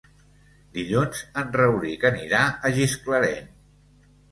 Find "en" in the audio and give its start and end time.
1.43-1.51